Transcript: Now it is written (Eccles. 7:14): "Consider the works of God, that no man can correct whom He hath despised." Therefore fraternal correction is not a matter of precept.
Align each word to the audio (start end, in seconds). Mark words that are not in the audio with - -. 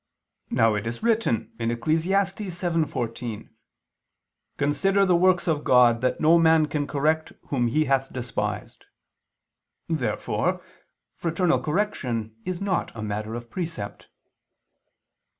Now 0.49 0.73
it 0.73 0.87
is 0.87 1.03
written 1.03 1.51
(Eccles. 1.59 2.05
7:14): 2.07 3.49
"Consider 4.57 5.05
the 5.05 5.15
works 5.15 5.47
of 5.47 5.63
God, 5.63 6.01
that 6.01 6.19
no 6.19 6.39
man 6.39 6.65
can 6.65 6.87
correct 6.87 7.33
whom 7.49 7.67
He 7.67 7.85
hath 7.85 8.11
despised." 8.11 8.85
Therefore 9.87 10.63
fraternal 11.13 11.59
correction 11.59 12.35
is 12.45 12.59
not 12.59 12.91
a 12.95 13.03
matter 13.03 13.35
of 13.35 13.51
precept. 13.51 14.09